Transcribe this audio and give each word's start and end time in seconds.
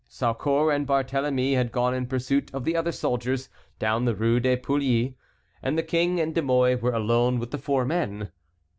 Saucourt 0.07 0.73
and 0.73 0.87
Barthélemy 0.87 1.53
had 1.53 1.71
gone 1.71 1.93
in 1.93 2.07
pursuit 2.07 2.51
of 2.55 2.65
the 2.65 2.75
other 2.75 2.91
soldiers, 2.91 3.49
down 3.77 4.05
the 4.05 4.15
Rue 4.15 4.39
des 4.39 4.57
Poulies, 4.57 5.13
and 5.61 5.77
the 5.77 5.83
king 5.83 6.19
and 6.19 6.33
De 6.33 6.41
Mouy 6.41 6.73
were 6.73 6.93
alone 6.95 7.37
with 7.37 7.51
the 7.51 7.59
four 7.59 7.85
men. 7.85 8.31